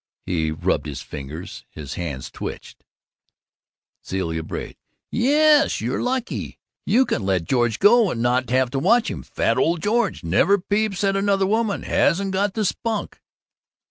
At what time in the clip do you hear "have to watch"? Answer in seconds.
8.49-9.11